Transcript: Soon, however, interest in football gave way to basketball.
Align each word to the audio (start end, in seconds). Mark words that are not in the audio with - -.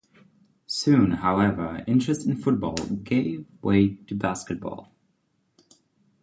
Soon, 0.65 1.11
however, 1.11 1.83
interest 1.85 2.25
in 2.25 2.35
football 2.35 2.73
gave 3.03 3.45
way 3.61 3.97
to 4.07 4.15
basketball. 4.15 4.91